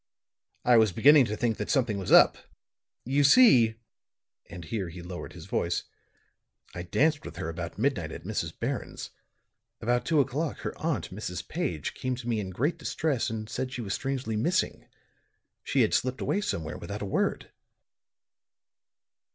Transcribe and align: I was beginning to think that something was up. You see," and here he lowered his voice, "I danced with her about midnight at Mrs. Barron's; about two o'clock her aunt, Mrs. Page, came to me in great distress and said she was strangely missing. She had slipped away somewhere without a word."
I 0.65 0.77
was 0.77 0.91
beginning 0.91 1.25
to 1.25 1.37
think 1.37 1.57
that 1.57 1.69
something 1.69 1.99
was 1.99 2.11
up. 2.11 2.35
You 3.05 3.23
see," 3.23 3.75
and 4.49 4.65
here 4.65 4.89
he 4.89 5.03
lowered 5.03 5.33
his 5.33 5.45
voice, 5.45 5.83
"I 6.73 6.81
danced 6.81 7.23
with 7.23 7.35
her 7.35 7.49
about 7.49 7.77
midnight 7.77 8.11
at 8.11 8.23
Mrs. 8.23 8.51
Barron's; 8.59 9.11
about 9.79 10.03
two 10.03 10.19
o'clock 10.19 10.57
her 10.61 10.75
aunt, 10.79 11.11
Mrs. 11.13 11.47
Page, 11.47 11.93
came 11.93 12.15
to 12.15 12.27
me 12.27 12.39
in 12.39 12.49
great 12.49 12.79
distress 12.79 13.29
and 13.29 13.47
said 13.47 13.71
she 13.71 13.81
was 13.81 13.93
strangely 13.93 14.35
missing. 14.35 14.87
She 15.63 15.81
had 15.81 15.93
slipped 15.93 16.19
away 16.19 16.41
somewhere 16.41 16.79
without 16.79 17.03
a 17.03 17.05
word." 17.05 17.51